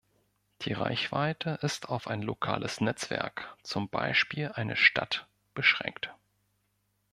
Die 0.63 0.73
Reichweite 0.73 1.59
ist 1.61 1.89
auf 1.89 2.07
ein 2.07 2.23
lokales 2.23 2.81
Netzwerk, 2.81 3.55
zum 3.61 3.87
Beispiel 3.87 4.51
eine 4.51 4.75
Stadt, 4.75 5.27
beschränkt. 5.53 6.11